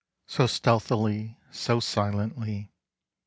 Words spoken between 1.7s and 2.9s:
silently!